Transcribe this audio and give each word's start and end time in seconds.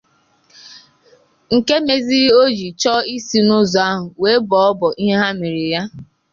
nke 1.55 1.75
mezịrị 1.87 2.29
o 2.41 2.43
ji 2.57 2.67
chọọ 2.81 2.99
isi 3.15 3.37
n'ụzọ 3.47 3.79
ahụ 3.91 4.07
wee 4.21 4.39
bọọ 4.49 4.63
ọbọ 4.71 4.87
ihe 5.01 5.15
ha 5.21 5.29
mere 5.39 5.63
ya 5.73 5.81